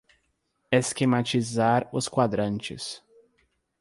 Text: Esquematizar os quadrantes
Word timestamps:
Esquematizar 0.71 1.87
os 1.93 2.07
quadrantes 2.09 3.03